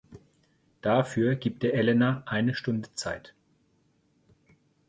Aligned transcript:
Dafür 0.81 1.35
gibt 1.35 1.63
er 1.63 1.75
Elena 1.75 2.23
eine 2.25 2.55
Stunde 2.55 2.89
Zeit. 2.95 3.35